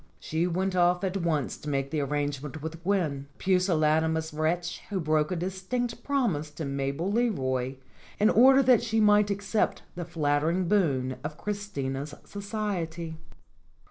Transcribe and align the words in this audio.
She 0.19 0.47
went 0.47 0.75
off 0.75 1.03
at 1.03 1.17
once 1.17 1.57
to 1.57 1.69
make 1.69 1.91
the 1.91 1.99
arrangement 2.01 2.63
with 2.63 2.81
Gwen 2.81 3.27
a 3.35 3.37
pusillanimous 3.37 4.33
wretch 4.33 4.81
who 4.89 4.99
broke 4.99 5.31
a 5.31 5.35
distinct 5.35 6.03
promise 6.03 6.49
to 6.49 6.65
Mabel 6.65 7.11
Leroy 7.11 7.75
in 8.19 8.31
order 8.31 8.63
that 8.63 8.81
she 8.81 8.99
might 8.99 9.29
accept 9.29 9.83
the 9.93 10.03
flattering 10.03 10.67
boon 10.67 11.17
of 11.23 11.37
Christina's 11.37 12.15
society. 12.25 13.17